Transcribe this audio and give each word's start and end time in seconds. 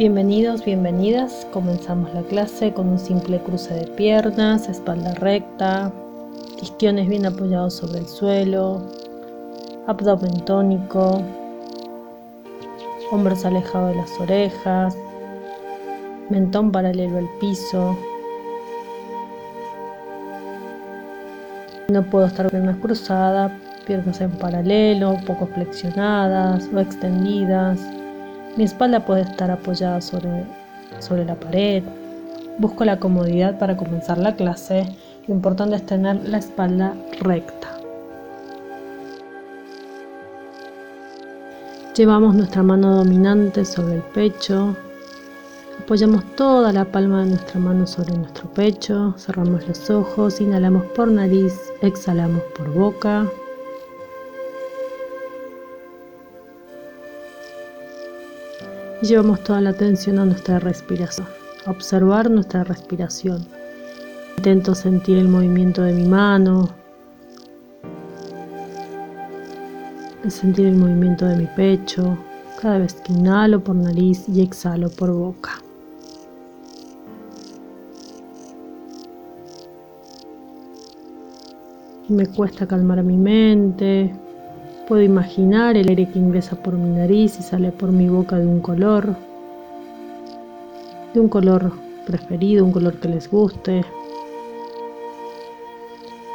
Bienvenidos, 0.00 0.64
bienvenidas. 0.64 1.46
Comenzamos 1.52 2.14
la 2.14 2.22
clase 2.22 2.72
con 2.72 2.88
un 2.88 2.98
simple 2.98 3.38
cruce 3.38 3.74
de 3.74 3.86
piernas, 3.86 4.66
espalda 4.66 5.12
recta, 5.16 5.92
isquiones 6.62 7.06
bien 7.06 7.26
apoyados 7.26 7.74
sobre 7.74 7.98
el 7.98 8.06
suelo, 8.06 8.80
abdomen 9.86 10.42
tónico, 10.46 11.20
hombros 13.12 13.44
alejados 13.44 13.90
de 13.90 13.96
las 13.96 14.18
orejas, 14.18 14.96
mentón 16.30 16.72
paralelo 16.72 17.18
al 17.18 17.28
piso. 17.38 17.94
No 21.90 22.02
puedo 22.04 22.24
estar 22.24 22.48
piernas 22.48 22.78
cruzadas, 22.78 23.52
piernas 23.86 24.18
en 24.22 24.30
paralelo, 24.30 25.18
poco 25.26 25.46
flexionadas 25.48 26.70
o 26.74 26.80
extendidas. 26.80 27.99
Mi 28.56 28.64
espalda 28.64 29.04
puede 29.04 29.22
estar 29.22 29.50
apoyada 29.50 30.00
sobre, 30.00 30.44
sobre 30.98 31.24
la 31.24 31.34
pared. 31.34 31.82
Busco 32.58 32.84
la 32.84 32.98
comodidad 32.98 33.58
para 33.58 33.76
comenzar 33.76 34.18
la 34.18 34.34
clase. 34.34 34.86
Lo 35.28 35.34
importante 35.34 35.76
es 35.76 35.86
tener 35.86 36.16
la 36.28 36.38
espalda 36.38 36.94
recta. 37.20 37.68
Llevamos 41.96 42.34
nuestra 42.34 42.62
mano 42.62 42.96
dominante 42.96 43.64
sobre 43.64 43.96
el 43.96 44.02
pecho. 44.02 44.76
Apoyamos 45.78 46.24
toda 46.36 46.72
la 46.72 46.84
palma 46.84 47.20
de 47.24 47.30
nuestra 47.30 47.60
mano 47.60 47.86
sobre 47.86 48.16
nuestro 48.16 48.48
pecho. 48.52 49.14
Cerramos 49.16 49.66
los 49.66 49.90
ojos. 49.90 50.40
Inhalamos 50.40 50.84
por 50.96 51.08
nariz. 51.08 51.54
Exhalamos 51.82 52.42
por 52.56 52.72
boca. 52.72 53.26
Llevamos 59.02 59.42
toda 59.42 59.60
la 59.60 59.70
atención 59.70 60.18
a 60.18 60.24
nuestra 60.24 60.58
respiración, 60.58 61.26
a 61.66 61.70
observar 61.70 62.30
nuestra 62.30 62.64
respiración. 62.64 63.46
Intento 64.36 64.74
sentir 64.74 65.18
el 65.18 65.28
movimiento 65.28 65.82
de 65.82 65.92
mi 65.92 66.06
mano, 66.06 66.68
sentir 70.28 70.66
el 70.66 70.76
movimiento 70.76 71.26
de 71.26 71.36
mi 71.36 71.46
pecho, 71.46 72.16
cada 72.60 72.78
vez 72.78 72.94
que 72.94 73.12
inhalo 73.12 73.60
por 73.60 73.74
nariz 73.74 74.28
y 74.28 74.42
exhalo 74.42 74.90
por 74.90 75.12
boca. 75.12 75.62
Me 82.08 82.26
cuesta 82.26 82.66
calmar 82.66 83.02
mi 83.02 83.16
mente, 83.16 84.12
Puedo 84.90 85.04
imaginar 85.04 85.76
el 85.76 85.88
aire 85.88 86.08
que 86.08 86.18
ingresa 86.18 86.56
por 86.56 86.74
mi 86.74 86.88
nariz 86.98 87.38
y 87.38 87.44
sale 87.44 87.70
por 87.70 87.92
mi 87.92 88.08
boca 88.08 88.40
de 88.40 88.46
un 88.48 88.58
color, 88.58 89.14
de 91.14 91.20
un 91.20 91.28
color 91.28 91.72
preferido, 92.04 92.64
un 92.64 92.72
color 92.72 92.94
que 92.94 93.06
les 93.06 93.30
guste. 93.30 93.84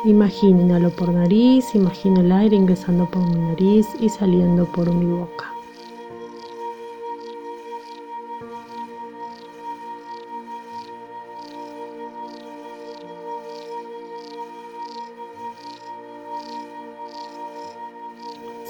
Imagínenlo 0.05 0.89
por 0.91 1.09
nariz, 1.09 1.75
imagino 1.75 2.21
el 2.21 2.31
aire 2.31 2.55
ingresando 2.55 3.11
por 3.11 3.29
mi 3.29 3.41
nariz 3.41 3.87
y 3.99 4.07
saliendo 4.07 4.63
por 4.71 4.89
mi 4.89 5.05
boca. 5.05 5.54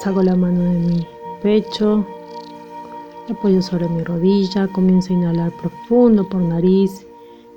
Saco 0.06 0.22
la 0.22 0.36
mano 0.36 0.62
de 0.62 0.78
mi 0.78 1.08
pecho, 1.42 2.06
apoyo 3.28 3.60
sobre 3.60 3.90
mi 3.90 4.04
rodilla, 4.04 4.68
comienzo 4.68 5.12
a 5.12 5.18
inhalar 5.18 5.52
profundo 5.54 6.30
por 6.30 6.42
nariz 6.42 7.08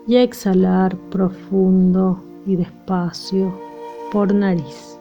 y 0.06 0.16
exhalar 0.16 0.96
profundo 1.10 2.18
y 2.46 2.56
despacio 2.56 3.52
por 4.10 4.32
nariz. 4.32 4.98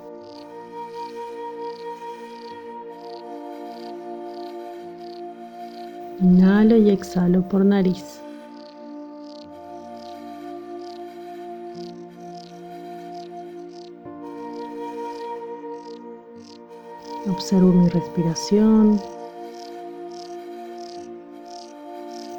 Inhalo 6.19 6.75
y 6.75 6.89
exhalo 6.89 7.47
por 7.47 7.63
nariz. 7.63 8.26
Observo 17.47 17.71
mi 17.71 17.87
respiración. 17.87 18.99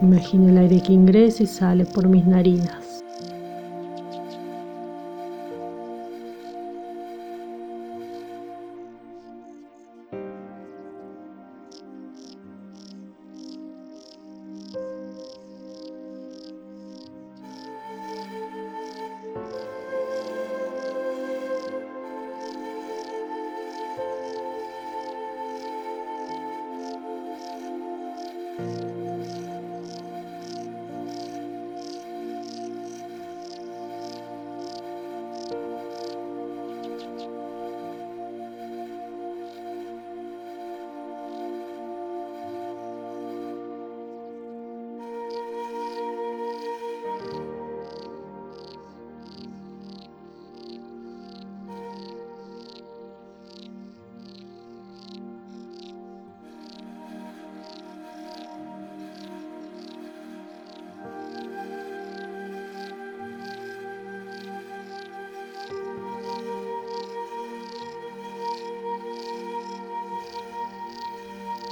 Imagino 0.03 0.51
el 0.51 0.59
aire 0.59 0.83
que 0.83 0.93
ingresa 0.93 1.45
y 1.45 1.47
sale 1.47 1.87
por 1.87 2.07
mis 2.09 2.27
narinas. 2.27 2.78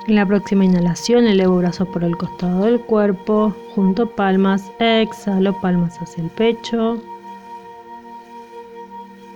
En 0.07 0.15
la 0.15 0.25
próxima 0.25 0.65
inhalación 0.65 1.27
elevo 1.27 1.57
brazos 1.57 1.89
por 1.89 2.05
el 2.05 2.17
costado 2.17 2.65
del 2.65 2.79
cuerpo, 2.79 3.53
junto 3.75 4.09
palmas, 4.09 4.71
exhalo 4.79 5.61
palmas 5.61 6.01
hacia 6.01 6.23
el 6.23 6.31
pecho. 6.31 7.01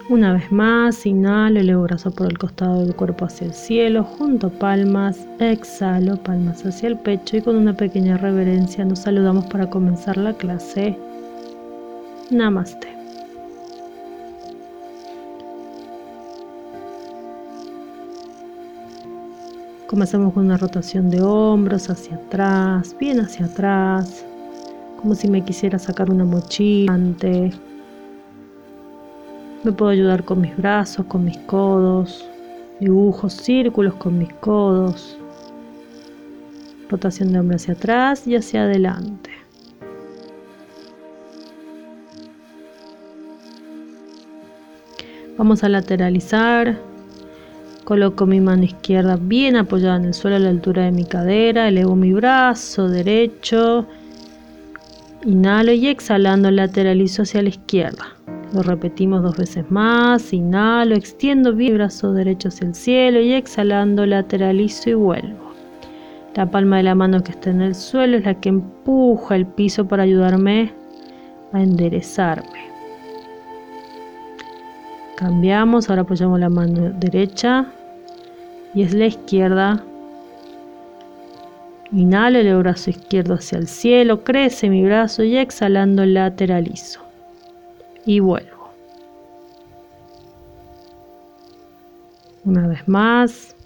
Una 0.08 0.32
vez 0.32 0.52
más, 0.52 1.06
inhalo, 1.06 1.58
elevo 1.58 1.82
brazos 1.82 2.14
por 2.14 2.28
el 2.28 2.38
costado 2.38 2.84
del 2.84 2.94
cuerpo 2.94 3.24
hacia 3.24 3.48
el 3.48 3.52
cielo, 3.52 4.04
junto 4.04 4.48
palmas, 4.48 5.26
exhalo 5.40 6.16
palmas 6.22 6.64
hacia 6.64 6.88
el 6.88 6.98
pecho 6.98 7.36
y 7.36 7.42
con 7.42 7.56
una 7.56 7.76
pequeña 7.76 8.16
reverencia 8.16 8.84
nos 8.84 9.00
saludamos 9.00 9.46
para 9.46 9.68
comenzar 9.68 10.16
la 10.18 10.34
clase. 10.34 10.96
Namaste. 12.30 12.99
Comenzamos 19.90 20.32
con 20.34 20.44
una 20.44 20.56
rotación 20.56 21.10
de 21.10 21.20
hombros 21.20 21.90
hacia 21.90 22.14
atrás, 22.14 22.94
bien 23.00 23.18
hacia 23.18 23.46
atrás, 23.46 24.24
como 25.02 25.16
si 25.16 25.26
me 25.26 25.44
quisiera 25.44 25.80
sacar 25.80 26.12
una 26.12 26.24
mochila. 26.24 26.96
Me 29.64 29.72
puedo 29.72 29.90
ayudar 29.90 30.24
con 30.24 30.42
mis 30.42 30.56
brazos, 30.56 31.06
con 31.06 31.24
mis 31.24 31.38
codos, 31.38 32.24
dibujo 32.78 33.28
círculos 33.28 33.94
con 33.94 34.16
mis 34.16 34.32
codos. 34.34 35.18
Rotación 36.88 37.32
de 37.32 37.40
hombros 37.40 37.62
hacia 37.62 37.74
atrás 37.74 38.28
y 38.28 38.36
hacia 38.36 38.62
adelante. 38.62 39.30
Vamos 45.36 45.64
a 45.64 45.68
lateralizar 45.68 46.89
Coloco 47.90 48.24
mi 48.24 48.40
mano 48.40 48.62
izquierda 48.62 49.18
bien 49.20 49.56
apoyada 49.56 49.96
en 49.96 50.04
el 50.04 50.14
suelo 50.14 50.36
a 50.36 50.38
la 50.38 50.50
altura 50.50 50.84
de 50.84 50.92
mi 50.92 51.04
cadera. 51.04 51.66
Elevo 51.66 51.96
mi 51.96 52.12
brazo 52.12 52.88
derecho. 52.88 53.84
Inhalo 55.24 55.72
y 55.72 55.88
exhalando 55.88 56.52
lateralizo 56.52 57.22
hacia 57.22 57.42
la 57.42 57.48
izquierda. 57.48 58.06
Lo 58.54 58.62
repetimos 58.62 59.24
dos 59.24 59.36
veces 59.36 59.68
más. 59.72 60.32
Inhalo, 60.32 60.94
extiendo 60.94 61.52
bien 61.52 61.72
mi 61.72 61.78
brazo 61.78 62.12
derecho 62.12 62.46
hacia 62.46 62.68
el 62.68 62.76
cielo 62.76 63.18
y 63.18 63.32
exhalando 63.32 64.06
lateralizo 64.06 64.90
y 64.90 64.94
vuelvo. 64.94 65.52
La 66.36 66.48
palma 66.48 66.76
de 66.76 66.84
la 66.84 66.94
mano 66.94 67.24
que 67.24 67.32
está 67.32 67.50
en 67.50 67.60
el 67.60 67.74
suelo 67.74 68.18
es 68.18 68.24
la 68.24 68.34
que 68.34 68.50
empuja 68.50 69.34
el 69.34 69.46
piso 69.46 69.88
para 69.88 70.04
ayudarme 70.04 70.72
a 71.52 71.60
enderezarme. 71.60 72.70
Cambiamos, 75.16 75.90
ahora 75.90 76.02
apoyamos 76.02 76.38
la 76.38 76.48
mano 76.48 76.92
derecha 76.92 77.66
y 78.74 78.82
es 78.82 78.94
la 78.94 79.06
izquierda. 79.06 79.84
Inhalo 81.92 82.38
el 82.38 82.56
brazo 82.58 82.90
izquierdo 82.90 83.34
hacia 83.34 83.58
el 83.58 83.66
cielo, 83.66 84.22
crece 84.22 84.70
mi 84.70 84.84
brazo 84.84 85.24
y 85.24 85.36
exhalando 85.36 86.04
lateralizo. 86.06 87.00
Y 88.06 88.20
vuelvo. 88.20 88.70
Una 92.44 92.68
vez 92.68 92.86
más. 92.88 93.56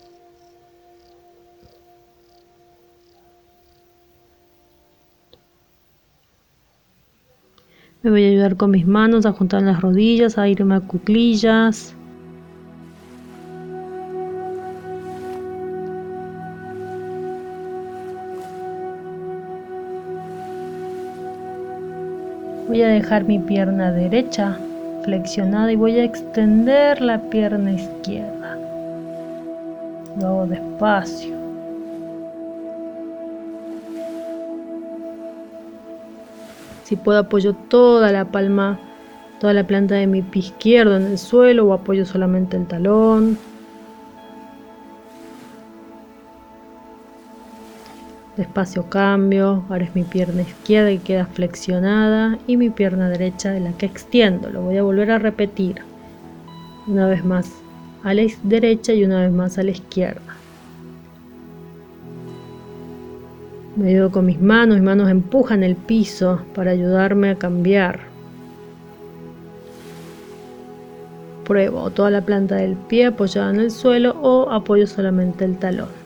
Me 8.02 8.10
voy 8.10 8.24
a 8.24 8.28
ayudar 8.28 8.56
con 8.56 8.70
mis 8.70 8.86
manos 8.86 9.24
a 9.24 9.32
juntar 9.32 9.62
las 9.62 9.80
rodillas, 9.80 10.36
a 10.36 10.48
irme 10.48 10.74
a 10.74 10.80
cuclillas. 10.80 11.94
Voy 22.74 22.82
a 22.82 22.88
dejar 22.88 23.22
mi 23.22 23.38
pierna 23.38 23.92
derecha 23.92 24.58
flexionada 25.04 25.70
y 25.70 25.76
voy 25.76 25.96
a 25.96 26.02
extender 26.02 27.00
la 27.00 27.20
pierna 27.30 27.70
izquierda. 27.70 28.58
Lo 30.18 30.26
hago 30.26 30.46
despacio. 30.48 31.36
Si 36.82 36.96
puedo 36.96 37.20
apoyo 37.20 37.54
toda 37.54 38.10
la 38.10 38.24
palma, 38.24 38.80
toda 39.38 39.52
la 39.52 39.64
planta 39.64 39.94
de 39.94 40.08
mi 40.08 40.22
pie 40.22 40.42
izquierdo 40.42 40.96
en 40.96 41.04
el 41.04 41.18
suelo 41.18 41.66
o 41.66 41.74
apoyo 41.74 42.04
solamente 42.04 42.56
el 42.56 42.66
talón. 42.66 43.38
Despacio 48.36 48.90
cambio, 48.90 49.64
ahora 49.68 49.84
es 49.84 49.94
mi 49.94 50.02
pierna 50.02 50.42
izquierda 50.42 50.90
que 50.90 50.98
queda 50.98 51.26
flexionada 51.26 52.36
y 52.48 52.56
mi 52.56 52.68
pierna 52.68 53.08
derecha 53.08 53.52
de 53.52 53.60
la 53.60 53.72
que 53.74 53.86
extiendo. 53.86 54.50
Lo 54.50 54.62
voy 54.62 54.76
a 54.76 54.82
volver 54.82 55.12
a 55.12 55.18
repetir. 55.18 55.82
Una 56.88 57.06
vez 57.06 57.24
más 57.24 57.48
a 58.02 58.12
la 58.12 58.24
derecha 58.42 58.92
y 58.92 59.04
una 59.04 59.22
vez 59.22 59.30
más 59.30 59.56
a 59.58 59.62
la 59.62 59.70
izquierda. 59.70 60.20
Me 63.76 63.90
ayudo 63.90 64.10
con 64.10 64.26
mis 64.26 64.40
manos, 64.40 64.76
mis 64.76 64.84
manos 64.84 65.10
empujan 65.10 65.62
el 65.62 65.76
piso 65.76 66.42
para 66.56 66.72
ayudarme 66.72 67.30
a 67.30 67.34
cambiar. 67.36 68.00
Pruebo 71.44 71.90
toda 71.90 72.10
la 72.10 72.22
planta 72.22 72.56
del 72.56 72.74
pie 72.74 73.06
apoyada 73.06 73.50
en 73.50 73.60
el 73.60 73.70
suelo 73.70 74.16
o 74.22 74.50
apoyo 74.50 74.88
solamente 74.88 75.44
el 75.44 75.56
talón. 75.56 76.03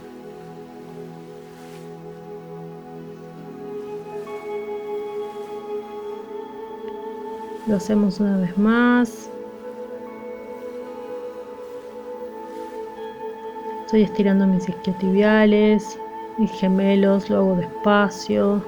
Lo 7.68 7.76
hacemos 7.76 8.18
una 8.18 8.38
vez 8.38 8.56
más. 8.56 9.28
Estoy 13.84 14.02
estirando 14.02 14.46
mis 14.46 14.66
isquiotibiales, 14.66 15.98
mis 16.38 16.50
gemelos, 16.52 17.28
lo 17.28 17.36
hago 17.36 17.56
despacio. 17.56 18.62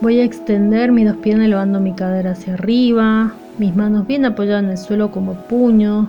Voy 0.00 0.20
a 0.20 0.24
extender 0.24 0.90
mis 0.90 1.06
dos 1.06 1.16
piernas 1.18 1.46
elevando 1.46 1.80
mi 1.80 1.92
cadera 1.92 2.30
hacia 2.30 2.54
arriba, 2.54 3.34
mis 3.58 3.76
manos 3.76 4.06
bien 4.06 4.24
apoyadas 4.24 4.64
en 4.64 4.70
el 4.70 4.78
suelo 4.78 5.10
como 5.10 5.34
puño. 5.34 6.08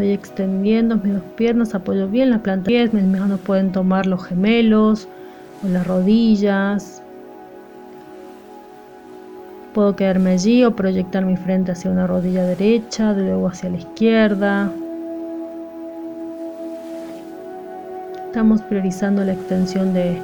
Estoy 0.00 0.14
extendiendo 0.14 0.96
mis 0.96 1.12
dos 1.12 1.22
piernas, 1.36 1.74
apoyo 1.74 2.08
bien 2.08 2.30
la 2.30 2.38
planta 2.38 2.62
de 2.62 2.68
pies, 2.68 2.94
mis 2.94 3.04
manos 3.04 3.38
pueden 3.40 3.70
tomar 3.70 4.06
los 4.06 4.24
gemelos 4.24 5.06
o 5.62 5.68
las 5.68 5.86
rodillas. 5.86 7.02
Puedo 9.74 9.94
quedarme 9.96 10.30
allí 10.30 10.64
o 10.64 10.74
proyectar 10.74 11.26
mi 11.26 11.36
frente 11.36 11.72
hacia 11.72 11.90
una 11.90 12.06
rodilla 12.06 12.44
derecha, 12.44 13.12
luego 13.12 13.48
hacia 13.48 13.68
la 13.68 13.76
izquierda. 13.76 14.72
Estamos 18.24 18.62
priorizando 18.62 19.22
la 19.22 19.34
extensión 19.34 19.92
de 19.92 20.16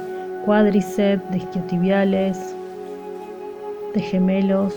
cuádriceps, 0.43 1.29
de 1.29 1.37
isquiotibiales, 1.37 2.55
de 3.93 4.01
gemelos. 4.01 4.73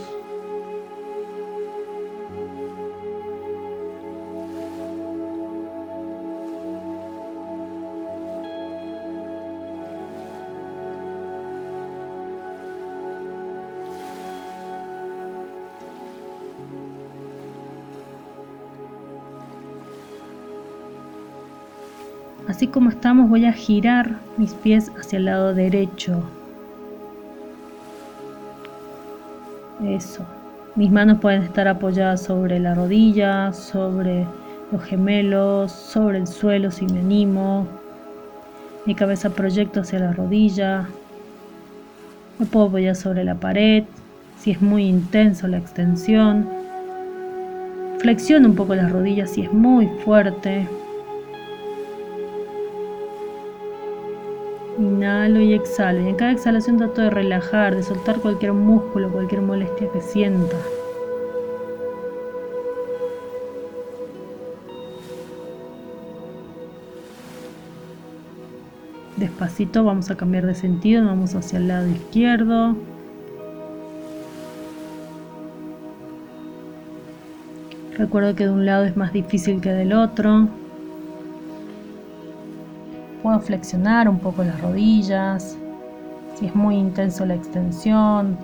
Así 22.50 22.66
como 22.66 22.90
estamos 22.90 23.30
voy 23.30 23.44
a 23.44 23.52
girar 23.52 24.16
mis 24.36 24.54
pies 24.54 24.90
hacia 24.98 25.18
el 25.18 25.26
lado 25.26 25.54
derecho. 25.54 26.20
Eso. 29.84 30.26
Mis 30.74 30.90
manos 30.90 31.20
pueden 31.20 31.44
estar 31.44 31.68
apoyadas 31.68 32.22
sobre 32.22 32.58
la 32.58 32.74
rodilla, 32.74 33.52
sobre 33.52 34.26
los 34.72 34.82
gemelos, 34.82 35.70
sobre 35.70 36.18
el 36.18 36.26
suelo 36.26 36.72
si 36.72 36.86
me 36.86 36.98
animo. 36.98 37.68
Mi 38.84 38.96
cabeza 38.96 39.30
proyecto 39.30 39.82
hacia 39.82 40.00
la 40.00 40.12
rodilla. 40.12 40.88
Me 42.40 42.46
puedo 42.46 42.66
apoyar 42.66 42.96
sobre 42.96 43.22
la 43.22 43.36
pared 43.36 43.84
si 44.40 44.50
es 44.50 44.60
muy 44.60 44.86
intenso 44.86 45.46
la 45.46 45.58
extensión. 45.58 46.48
Flexiono 48.00 48.48
un 48.48 48.56
poco 48.56 48.74
las 48.74 48.90
rodillas 48.90 49.30
si 49.30 49.42
es 49.42 49.52
muy 49.52 49.86
fuerte. 50.04 50.66
Inhalo 55.00 55.40
y 55.40 55.54
exhalo. 55.54 56.02
Y 56.02 56.08
en 56.08 56.14
cada 56.14 56.32
exhalación 56.32 56.76
trato 56.76 57.00
de 57.00 57.08
relajar, 57.08 57.74
de 57.74 57.82
soltar 57.82 58.20
cualquier 58.20 58.52
músculo, 58.52 59.10
cualquier 59.10 59.40
molestia 59.40 59.90
que 59.90 60.02
sienta. 60.02 60.58
Despacito 69.16 69.84
vamos 69.84 70.10
a 70.10 70.18
cambiar 70.18 70.44
de 70.44 70.54
sentido, 70.54 71.06
vamos 71.06 71.34
hacia 71.34 71.58
el 71.58 71.68
lado 71.68 71.88
izquierdo. 71.88 72.76
Recuerdo 77.96 78.34
que 78.34 78.44
de 78.44 78.50
un 78.50 78.66
lado 78.66 78.84
es 78.84 78.98
más 78.98 79.14
difícil 79.14 79.62
que 79.62 79.70
del 79.70 79.94
otro. 79.94 80.50
Flexionar 83.40 84.08
un 84.08 84.18
poco 84.18 84.44
las 84.44 84.60
rodillas, 84.60 85.56
si 86.34 86.46
es 86.46 86.54
muy 86.54 86.76
intenso 86.76 87.24
la 87.26 87.34
extensión. 87.34 88.36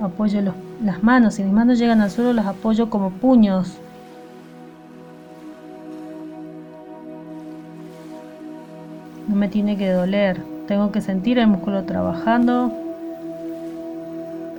Apoyo 0.00 0.40
las 0.84 1.02
manos, 1.02 1.34
si 1.34 1.42
mis 1.42 1.52
manos 1.52 1.78
llegan 1.78 2.00
al 2.00 2.10
suelo 2.10 2.32
las 2.32 2.46
apoyo 2.46 2.90
como 2.90 3.10
puños. 3.10 3.78
No 9.28 9.34
me 9.34 9.48
tiene 9.48 9.76
que 9.76 9.90
doler, 9.90 10.42
tengo 10.68 10.92
que 10.92 11.00
sentir 11.00 11.38
el 11.38 11.48
músculo 11.48 11.84
trabajando, 11.84 12.72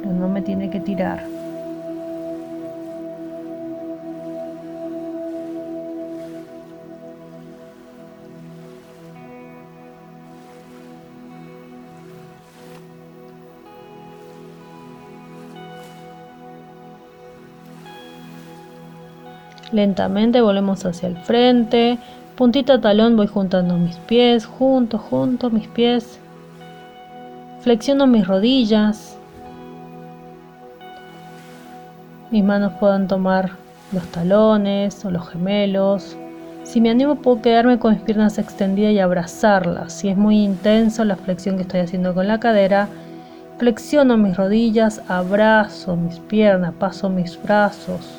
pero 0.02 0.14
no 0.14 0.28
me 0.28 0.42
tiene 0.42 0.70
que 0.70 0.80
tirar. 0.80 1.37
Lentamente 19.72 20.40
volvemos 20.40 20.86
hacia 20.86 21.10
el 21.10 21.18
frente. 21.18 21.98
Puntita 22.36 22.80
talón 22.80 23.18
voy 23.18 23.28
juntando 23.28 23.78
mis 23.78 23.98
pies, 23.98 24.46
junto, 24.46 24.98
junto 24.98 25.50
mis 25.50 25.68
pies. 25.68 26.20
Flexiono 27.60 28.08
mis 28.08 28.26
rodillas. 28.26 29.18
Mis 32.32 32.44
manos 32.44 32.74
pueden 32.80 33.08
tomar 33.08 33.52
los 33.92 34.06
talones 34.08 35.04
o 35.04 35.12
los 35.12 35.28
gemelos. 35.30 36.16
Si 36.64 36.80
me 36.80 36.90
animo 36.90 37.16
puedo 37.16 37.42
quedarme 37.42 37.80
con 37.80 37.94
mis 37.94 38.02
piernas 38.04 38.38
extendidas 38.38 38.94
y 38.94 39.00
abrazarlas. 39.00 39.92
Si 39.92 40.08
es 40.08 40.16
muy 40.16 40.44
intenso 40.44 41.04
la 41.04 41.18
flexión 41.18 41.58
que 41.58 41.64
estoy 41.64 41.82
haciendo 41.82 42.14
con 42.14 42.28
la 42.28 42.40
cadera, 42.40 42.88
flexiono 43.58 44.16
mis 44.16 44.38
rodillas, 44.38 45.02
abrazo 45.10 45.98
mis 45.98 46.20
piernas, 46.20 46.74
paso 46.78 47.10
mis 47.10 47.42
brazos 47.42 48.18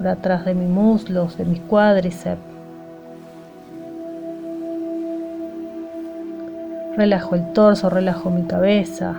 por 0.00 0.08
atrás 0.08 0.46
de 0.46 0.54
mis 0.54 0.68
muslos, 0.70 1.36
de 1.36 1.44
mis 1.44 1.60
cuádriceps. 1.60 2.40
Relajo 6.96 7.34
el 7.34 7.52
torso, 7.52 7.90
relajo 7.90 8.30
mi 8.30 8.44
cabeza. 8.44 9.16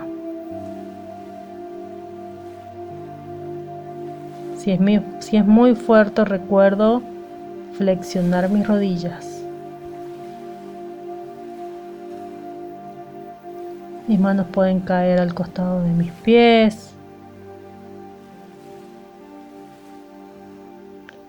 Si 4.56 4.72
es, 4.72 4.80
si 5.20 5.36
es 5.36 5.46
muy 5.46 5.76
fuerte, 5.76 6.24
recuerdo 6.24 7.00
flexionar 7.74 8.48
mis 8.48 8.66
rodillas. 8.66 9.40
Mis 14.08 14.18
manos 14.18 14.48
pueden 14.48 14.80
caer 14.80 15.20
al 15.20 15.32
costado 15.32 15.80
de 15.84 15.90
mis 15.90 16.10
pies. 16.10 16.91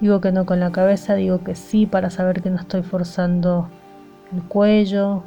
Digo 0.04 0.20
que 0.20 0.34
no 0.34 0.46
con 0.46 0.60
la 0.60 0.74
cabeza, 0.74 1.16
digo 1.16 1.46
que 1.46 1.56
sí 1.56 1.86
para 1.86 2.10
saber 2.10 2.42
que 2.42 2.50
no 2.50 2.60
estoy 2.60 2.84
forzando 2.84 3.70
el 4.34 4.44
cuello. 4.44 5.24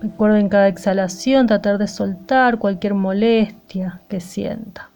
Recuerdo 0.00 0.38
en 0.38 0.48
cada 0.48 0.66
exhalación 0.66 1.46
tratar 1.46 1.78
de 1.78 1.86
soltar 1.86 2.58
cualquier 2.58 2.94
molestia 2.94 4.00
que 4.08 4.18
sienta. 4.18 4.90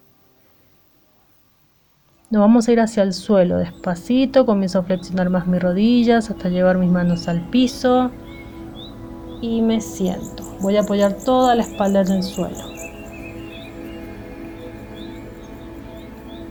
Nos 2.29 2.41
vamos 2.41 2.67
a 2.67 2.73
ir 2.73 2.81
hacia 2.81 3.01
el 3.01 3.13
suelo 3.13 3.59
despacito, 3.59 4.45
comienzo 4.45 4.79
a 4.79 4.83
flexionar 4.83 5.29
más 5.29 5.47
mis 5.47 5.63
rodillas 5.63 6.29
hasta 6.29 6.49
llevar 6.49 6.77
mis 6.77 6.91
manos 6.91 7.29
al 7.29 7.39
piso 7.49 8.11
y 9.39 9.61
me 9.61 9.79
siento. 9.79 10.43
Voy 10.59 10.75
a 10.75 10.81
apoyar 10.81 11.13
toda 11.13 11.55
la 11.55 11.61
espalda 11.61 12.01
en 12.01 12.11
el 12.11 12.23
suelo. 12.23 12.74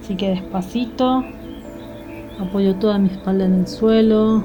Así 0.05 0.17
que 0.17 0.29
despacito, 0.29 1.25
apoyo 2.39 2.75
toda 2.75 2.99
mi 2.99 3.09
espalda 3.09 3.47
en 3.47 3.61
el 3.61 3.67
suelo, 3.67 4.45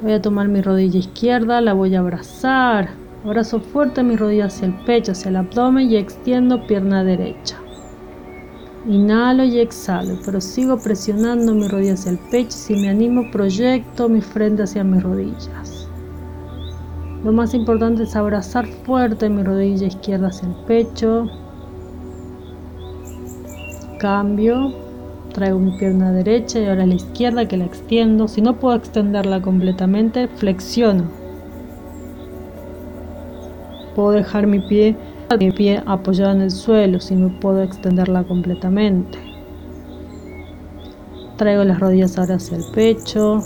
Voy 0.00 0.12
a 0.12 0.22
tomar 0.22 0.46
mi 0.46 0.60
rodilla 0.60 1.00
izquierda, 1.00 1.60
la 1.60 1.72
voy 1.72 1.96
a 1.96 1.98
abrazar. 1.98 2.90
Abrazo 3.24 3.58
fuerte 3.58 4.04
mi 4.04 4.16
rodilla 4.16 4.44
hacia 4.44 4.66
el 4.66 4.74
pecho, 4.84 5.12
hacia 5.12 5.30
el 5.30 5.36
abdomen 5.36 5.90
y 5.90 5.96
extiendo 5.96 6.64
pierna 6.66 7.02
derecha. 7.02 7.63
Inhalo 8.86 9.44
y 9.44 9.60
exhalo, 9.60 10.18
pero 10.26 10.42
sigo 10.42 10.76
presionando 10.76 11.54
mi 11.54 11.68
rodilla 11.68 11.94
hacia 11.94 12.12
el 12.12 12.18
pecho. 12.18 12.50
Si 12.50 12.74
me 12.74 12.90
animo, 12.90 13.30
proyecto 13.30 14.10
mi 14.10 14.20
frente 14.20 14.62
hacia 14.62 14.84
mis 14.84 15.02
rodillas. 15.02 15.88
Lo 17.24 17.32
más 17.32 17.54
importante 17.54 18.02
es 18.02 18.14
abrazar 18.14 18.66
fuerte 18.66 19.30
mi 19.30 19.42
rodilla 19.42 19.86
izquierda 19.86 20.28
hacia 20.28 20.48
el 20.48 20.54
pecho. 20.66 21.30
Cambio. 23.98 24.74
Traigo 25.32 25.58
mi 25.58 25.76
pierna 25.78 26.12
derecha 26.12 26.60
y 26.60 26.66
ahora 26.66 26.84
la 26.84 26.94
izquierda 26.94 27.48
que 27.48 27.56
la 27.56 27.64
extiendo. 27.64 28.28
Si 28.28 28.42
no 28.42 28.56
puedo 28.56 28.76
extenderla 28.76 29.40
completamente, 29.40 30.28
flexiono. 30.28 31.04
Puedo 33.96 34.10
dejar 34.10 34.46
mi 34.46 34.60
pie, 34.60 34.94
mi 35.38 35.50
pie 35.50 35.82
apoyado 35.86 36.32
en 36.32 36.42
el 36.42 36.50
suelo 36.50 37.00
si 37.00 37.14
no 37.14 37.28
puedo 37.40 37.62
extenderla 37.62 38.24
completamente. 38.24 39.18
Traigo 41.36 41.64
las 41.64 41.80
rodillas 41.80 42.16
ahora 42.18 42.36
hacia 42.36 42.56
el 42.56 42.64
pecho. 42.72 43.42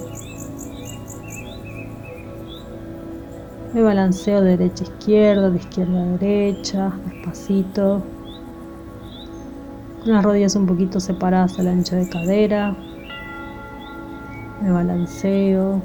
Me 3.75 3.83
balanceo 3.83 4.40
de 4.40 4.57
derecha 4.57 4.85
a 4.85 4.88
izquierda, 4.88 5.50
de 5.50 5.59
izquierda 5.59 6.02
a 6.02 6.07
derecha, 6.18 6.92
despacito 7.07 8.02
las 10.04 10.25
rodillas 10.25 10.57
un 10.57 10.66
poquito 10.66 11.00
separadas 11.00 11.59
al 11.59 11.68
ancho 11.68 11.97
de 11.97 12.09
cadera. 12.09 12.75
Me 14.62 14.71
balanceo. 14.71 15.83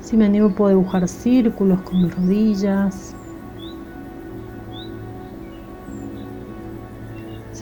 Si 0.00 0.16
me 0.16 0.26
animo 0.26 0.54
puedo 0.54 0.70
dibujar 0.70 1.06
círculos 1.08 1.80
con 1.82 2.02
mis 2.02 2.16
rodillas. 2.16 3.11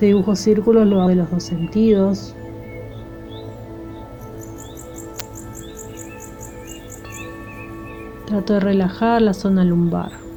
Dibujo 0.00 0.34
círculos 0.34 0.86
lo 0.86 1.00
hago 1.00 1.10
de 1.10 1.16
los 1.16 1.30
dos 1.30 1.42
sentidos. 1.42 2.34
Trato 8.26 8.54
de 8.54 8.60
relajar 8.60 9.20
la 9.20 9.34
zona 9.34 9.62
lumbar. 9.64 10.29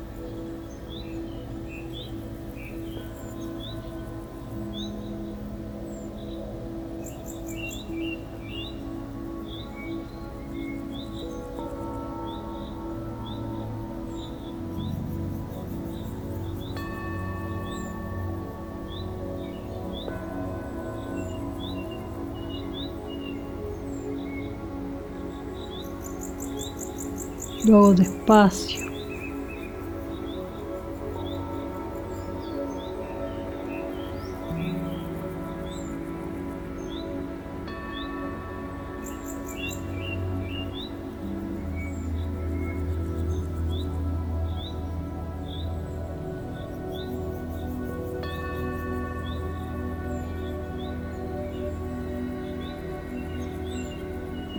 Lo 27.74 27.92
despacio. 27.92 28.86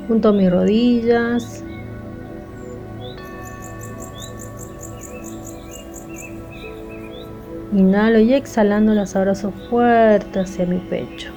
junto 0.08 0.28
a 0.28 0.32
mis 0.32 0.50
rodillas 0.50 1.63
Inhalo 7.74 8.20
y 8.20 8.32
exhalando 8.32 8.94
las 8.94 9.16
abrazo 9.16 9.50
fuerte 9.68 10.38
hacia 10.38 10.64
mi 10.64 10.78
pecho. 10.78 11.32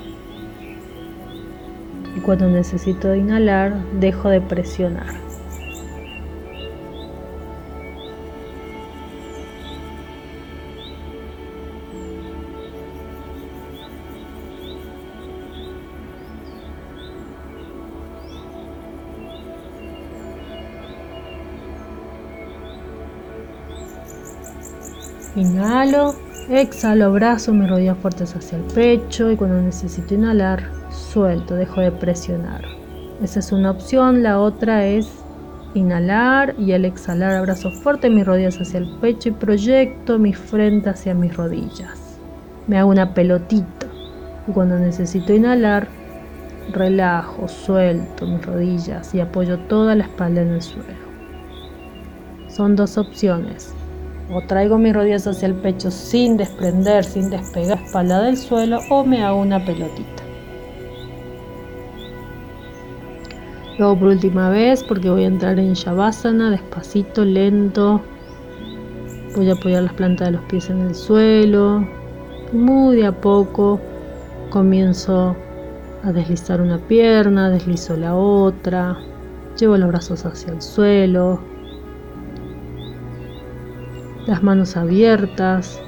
Y 2.16 2.20
cuando 2.20 2.48
necesito 2.48 3.16
inhalar, 3.16 3.74
dejo 4.00 4.30
de 4.30 4.42
presionar. 4.42 5.16
Inhalo 25.36 26.27
Exhalo, 26.50 27.08
abrazo 27.08 27.54
mis 27.54 27.70
rodillas 27.70 27.98
fuertes 27.98 28.34
hacia 28.34 28.58
el 28.58 28.64
pecho 28.64 29.30
y 29.30 29.36
cuando 29.36 29.62
necesito 29.62 30.14
inhalar, 30.14 30.64
suelto, 30.92 31.56
dejo 31.56 31.82
de 31.82 31.92
presionar. 31.92 32.62
Esa 33.22 33.40
es 33.40 33.52
una 33.52 33.72
opción. 33.72 34.24
La 34.24 34.40
otra 34.40 34.86
es 34.86 35.10
inhalar 35.74 36.56
y 36.58 36.72
al 36.72 36.86
exhalar 36.86 37.34
abrazo 37.34 37.70
fuerte 37.70 38.10
mis 38.10 38.26
rodillas 38.26 38.62
hacia 38.62 38.78
el 38.78 38.90
pecho 39.02 39.28
y 39.28 39.34
proyecto 39.34 40.18
mi 40.20 40.32
frente 40.34 40.90
hacia 40.90 41.14
mis 41.14 41.36
rodillas. 41.36 42.18
Me 42.68 42.78
hago 42.78 42.92
una 42.92 43.14
pelotita 43.14 43.88
y 44.48 44.52
cuando 44.54 44.80
necesito 44.80 45.34
inhalar, 45.34 45.90
relajo, 46.72 47.50
suelto 47.50 48.26
mis 48.26 48.46
rodillas 48.46 49.14
y 49.14 49.20
apoyo 49.20 49.60
toda 49.68 49.96
la 49.96 50.06
espalda 50.06 50.44
en 50.44 50.52
el 50.52 50.62
suelo. 50.62 51.08
Son 52.48 52.78
dos 52.78 52.98
opciones 52.98 53.74
O 54.30 54.42
traigo 54.42 54.78
mis 54.78 54.94
rodillas 54.94 55.26
hacia 55.26 55.48
el 55.48 55.56
pecho 55.56 55.90
sin 55.90 56.36
desprender, 56.36 57.06
sin 57.06 57.30
despegar 57.30 57.80
espalda 57.82 58.22
del 58.22 58.36
suelo 58.36 58.80
o 58.90 59.06
me 59.06 59.24
hago 59.24 59.40
una 59.40 59.64
pelotita. 59.64 60.24
Luego 63.78 64.00
por 64.00 64.08
última 64.10 64.50
vez 64.50 64.84
porque 64.84 65.10
voy 65.10 65.24
a 65.24 65.28
entrar 65.28 65.60
en 65.60 65.74
Shavasana 65.74 66.50
despacito, 66.50 67.24
lento. 67.24 68.02
Voy 69.36 69.50
a 69.50 69.54
apoyar 69.54 69.84
las 69.84 69.94
plantas 69.94 70.28
de 70.30 70.32
los 70.34 70.44
pies 70.46 70.70
en 70.70 70.82
el 70.82 70.96
suelo. 70.96 71.88
Muy 72.52 72.98
de 72.98 73.06
a 73.06 73.12
poco 73.12 73.80
comienzo 74.50 75.36
a 76.04 76.12
deslizar 76.12 76.60
una 76.60 76.80
pierna, 76.80 77.50
deslizo 77.50 77.96
la 77.96 78.16
otra, 78.16 78.98
llevo 79.58 79.78
los 79.78 79.90
brazos 79.90 80.26
hacia 80.26 80.54
el 80.54 80.62
suelo, 80.62 81.40
las 84.28 84.44
manos 84.44 84.76
abiertas, 84.76 85.80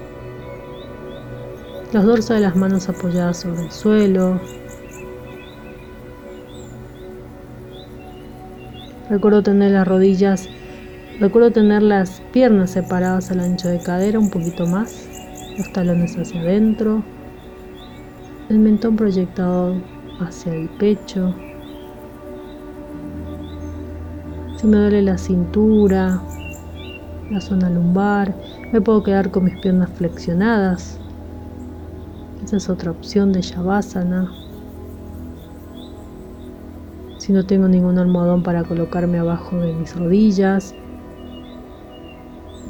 los 1.92 2.06
dorsos 2.06 2.30
de 2.30 2.40
las 2.40 2.56
manos 2.56 2.88
apoyadas 2.88 3.42
sobre 3.42 3.64
el 3.64 3.72
suelo. 3.72 4.40
Recuerdo 9.10 9.44
tener 9.44 9.72
las 9.72 9.86
rodillas, 9.86 10.48
recuerdo 11.20 11.52
tener 11.52 11.82
las 11.82 12.22
piernas 12.32 12.72
separadas 12.72 13.30
al 13.32 13.42
ancho 13.42 13.68
de 13.68 13.80
cadera 13.80 14.20
un 14.20 14.30
poquito 14.30 14.66
más, 14.66 15.08
los 15.58 15.72
talones 15.74 16.18
hacia 16.18 16.40
adentro, 16.40 17.04
el 18.50 18.60
mentón 18.60 18.96
proyectado 18.96 19.76
hacia 20.22 20.54
el 20.54 20.70
pecho. 20.70 21.36
Si 24.58 24.68
me 24.68 24.78
duele 24.78 25.02
la 25.02 25.18
cintura, 25.18 26.22
la 27.30 27.42
zona 27.42 27.70
lumbar, 27.70 28.34
me 28.72 28.82
puedo 28.82 29.04
quedar 29.04 29.32
con 29.32 29.46
mis 29.46 29.60
piernas 29.60 29.90
flexionadas. 29.92 31.00
Esa 32.44 32.58
es 32.58 32.70
otra 32.70 32.92
opción 32.92 33.32
de 33.32 33.42
Shavasana. 33.42 34.32
Si 37.18 37.34
no 37.34 37.46
tengo 37.46 37.68
ningún 37.68 38.00
almohadón 38.00 38.42
para 38.42 38.64
colocarme 38.64 39.20
abajo 39.20 39.58
de 39.58 39.74
mis 39.74 39.96
rodillas, 39.96 40.74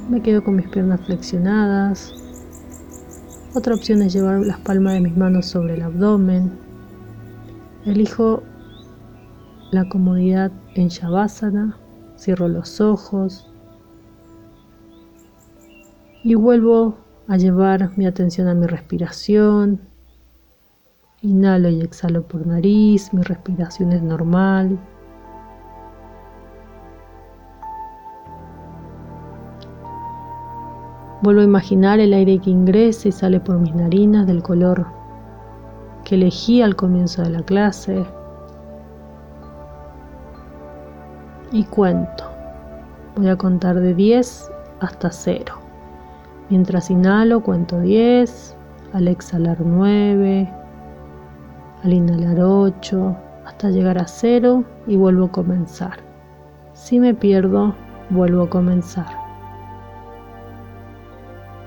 me 0.10 0.22
quedo 0.22 0.44
con 0.44 0.56
mis 0.56 0.68
piernas 0.68 1.00
flexionadas. 1.02 2.14
Otra 3.54 3.76
opción 3.76 4.02
es 4.02 4.14
llevar 4.14 4.40
las 4.42 4.60
palmas 4.60 4.94
de 4.94 5.02
mis 5.02 5.16
manos 5.16 5.46
sobre 5.46 5.76
el 5.76 5.84
abdomen. 5.84 6.52
Elijo 7.86 8.44
la 9.72 9.88
comodidad 9.88 10.52
en 10.76 10.90
Shavasana, 10.90 11.78
cierro 12.18 12.48
los 12.48 12.82
ojos 12.82 13.50
y 16.24 16.36
vuelvo 16.36 16.98
a 17.28 17.38
llevar 17.38 17.92
mi 17.98 18.06
atención 18.06 18.48
a 18.48 18.54
mi 18.54 18.68
respiración. 18.68 19.80
Inhalo 21.22 21.70
y 21.70 21.82
exhalo 21.82 22.24
por 22.24 22.46
nariz, 22.48 23.14
mi 23.14 23.22
respiración 23.22 23.92
es 23.92 24.02
normal. 24.02 24.80
Vuelvo 31.22 31.42
a 31.42 31.44
imaginar 31.44 32.00
el 32.00 32.14
aire 32.14 32.40
que 32.40 32.50
ingresa 32.50 33.10
y 33.10 33.12
sale 33.12 33.42
por 33.42 33.60
mis 33.60 33.76
narinas 33.76 34.26
del 34.26 34.42
color 34.42 34.86
que 36.06 36.16
elegí 36.16 36.62
al 36.62 36.78
comienzo 36.78 37.24
de 37.24 37.30
la 37.30 37.44
clase. 37.44 38.06
Y 41.52 41.66
cuento. 41.66 42.24
Voy 43.18 43.28
a 43.28 43.36
contar 43.36 43.80
de 43.80 43.94
10 43.94 44.50
hasta 44.80 45.12
0. 45.12 45.59
Mientras 46.50 46.90
inhalo 46.90 47.42
cuento 47.42 47.80
10, 47.80 48.56
al 48.94 49.08
exhalar 49.08 49.58
9, 49.62 50.52
al 51.84 51.94
inhalar 51.94 52.40
8, 52.40 53.16
hasta 53.46 53.70
llegar 53.70 54.00
a 54.00 54.08
0 54.08 54.64
y 54.88 54.98
vuelvo 54.98 55.26
a 55.26 55.32
comenzar. 55.32 56.00
Si 56.74 57.00
me 57.00 57.14
pierdo, 57.14 57.76
vuelvo 58.10 58.44
a 58.44 58.50
comenzar. 58.50 59.06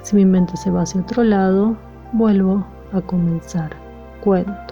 Si 0.03 0.17
mi 0.17 0.25
mente 0.25 0.57
se 0.57 0.71
va 0.71 0.83
hacia 0.83 1.01
otro 1.01 1.23
lado, 1.23 1.77
vuelvo 2.13 2.65
a 2.93 3.01
comenzar 3.01 3.71
cuento. 4.21 4.72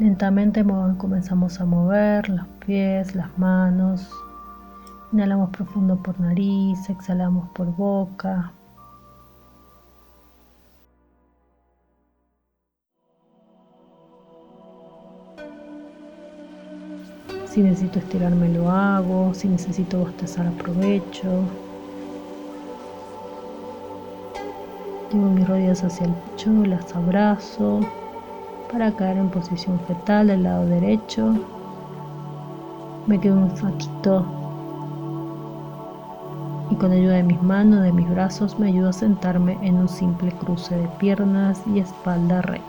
Lentamente 0.00 0.64
comenzamos 0.96 1.60
a 1.60 1.66
mover 1.66 2.26
los 2.30 2.46
pies, 2.64 3.14
las 3.14 3.36
manos. 3.38 4.08
Inhalamos 5.12 5.50
profundo 5.50 6.02
por 6.02 6.18
nariz, 6.18 6.88
exhalamos 6.88 7.50
por 7.50 7.66
boca. 7.76 8.50
Si 17.44 17.60
necesito 17.60 17.98
estirarme 17.98 18.48
lo 18.48 18.70
hago, 18.70 19.34
si 19.34 19.48
necesito 19.48 19.98
bostezar 19.98 20.46
aprovecho. 20.46 21.44
Llevo 25.12 25.26
mis 25.26 25.46
rodillas 25.46 25.84
hacia 25.84 26.06
el 26.06 26.14
pecho, 26.14 26.50
las 26.64 26.96
abrazo 26.96 27.80
para 28.70 28.92
caer 28.92 29.16
en 29.18 29.30
posición 29.30 29.80
fetal 29.80 30.28
del 30.28 30.44
lado 30.44 30.66
derecho. 30.66 31.34
Me 33.06 33.18
quedo 33.18 33.36
un 33.36 33.56
ratito 33.56 34.24
y 36.70 36.76
con 36.76 36.92
ayuda 36.92 37.14
de 37.14 37.24
mis 37.24 37.42
manos, 37.42 37.82
de 37.82 37.92
mis 37.92 38.08
brazos, 38.08 38.58
me 38.58 38.68
ayudo 38.68 38.90
a 38.90 38.92
sentarme 38.92 39.58
en 39.62 39.76
un 39.76 39.88
simple 39.88 40.30
cruce 40.32 40.76
de 40.76 40.86
piernas 40.98 41.60
y 41.66 41.80
espalda 41.80 42.42
recta. 42.42 42.64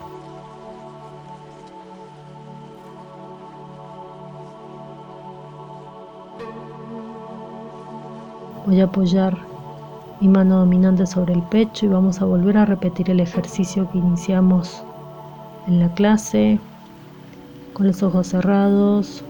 Voy 8.65 8.79
a 8.79 8.85
apoyar 8.85 9.37
mi 10.19 10.27
mano 10.27 10.59
dominante 10.59 11.05
sobre 11.05 11.33
el 11.33 11.41
pecho 11.43 11.85
y 11.85 11.89
vamos 11.89 12.21
a 12.21 12.25
volver 12.25 12.57
a 12.57 12.65
repetir 12.65 13.09
el 13.09 13.19
ejercicio 13.19 13.89
que 13.91 13.97
iniciamos 13.97 14.83
en 15.67 15.79
la 15.79 15.93
clase 15.93 16.59
con 17.73 17.87
los 17.87 18.03
ojos 18.03 18.27
cerrados. 18.27 19.23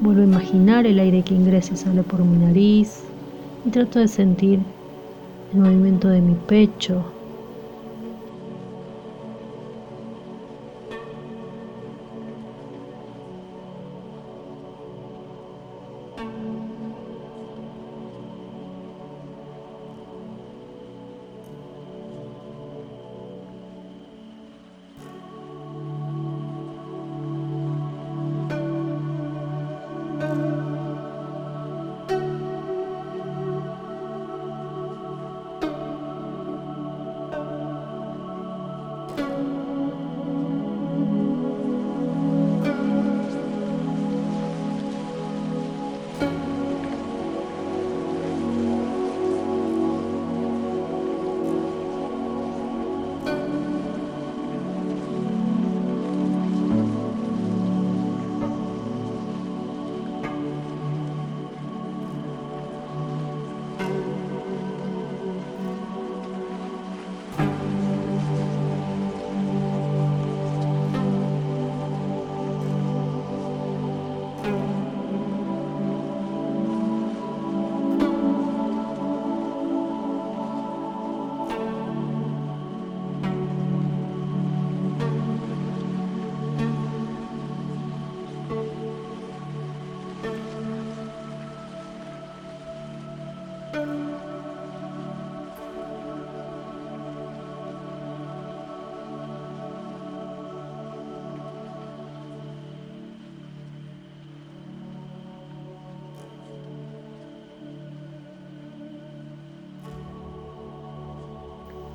Vuelvo 0.00 0.20
a 0.22 0.24
imaginar 0.24 0.86
el 0.86 1.00
aire 1.00 1.22
que 1.22 1.34
ingresa 1.34 1.74
y 1.74 1.76
sale 1.76 2.02
por 2.02 2.24
mi 2.24 2.38
nariz 2.38 3.02
y 3.64 3.70
trato 3.70 3.98
de 3.98 4.08
sentir 4.08 4.60
el 5.52 5.60
movimiento 5.60 6.08
de 6.08 6.20
mi 6.20 6.34
pecho, 6.34 7.17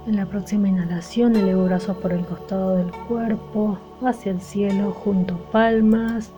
En 0.05 0.17
la 0.17 0.25
próxima 0.25 0.67
inhalación 0.67 1.33
elevo 1.33 1.63
brazos 1.63 1.95
por 1.95 2.11
el 2.11 2.25
costado 2.25 2.75
del 2.75 2.91
cuerpo, 3.07 3.77
hacia 4.01 4.33
el 4.33 4.41
cielo, 4.41 4.91
junto 4.91 5.37
palmas. 5.53 6.29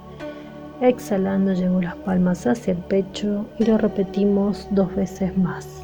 Exhalando 0.82 1.52
llevo 1.54 1.82
las 1.82 1.96
palmas 1.96 2.46
hacia 2.46 2.74
el 2.74 2.80
pecho 2.80 3.48
y 3.58 3.66
lo 3.66 3.80
repetimos 3.80 4.68
dos 4.70 4.96
veces 4.96 5.36
más. 5.36 5.82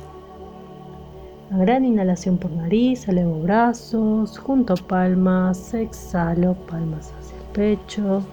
Una 1.50 1.66
gran 1.66 1.84
inhalación 1.84 2.38
por 2.38 2.52
nariz, 2.52 3.08
elevo 3.08 3.42
brazos, 3.42 4.38
junto 4.38 4.76
palmas, 4.76 5.74
exhalo, 5.74 6.54
palmas 6.70 7.12
hacia 7.20 7.36
el 7.36 7.44
pecho. 7.52 8.24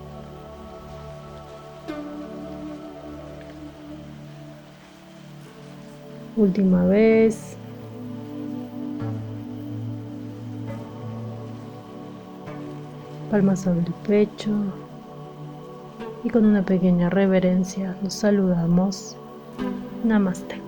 Última 6.37 6.85
vez. 6.85 7.57
Palmas 13.31 13.61
sobre 13.61 13.81
el 13.81 13.93
pecho 14.07 14.51
y 16.25 16.31
con 16.31 16.45
una 16.45 16.63
pequeña 16.63 17.11
reverencia 17.11 17.97
nos 18.03 18.15
saludamos. 18.15 19.17
Namaste. 20.05 20.68